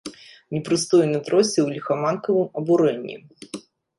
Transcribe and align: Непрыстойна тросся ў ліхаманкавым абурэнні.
Непрыстойна 0.53 1.19
тросся 1.27 1.59
ў 1.65 1.69
ліхаманкавым 1.75 2.49
абурэнні. 2.61 3.15